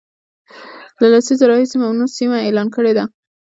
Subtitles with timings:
[0.99, 3.03] له لسیزو راهیسي ممنوع سیمه اعلان کړې ده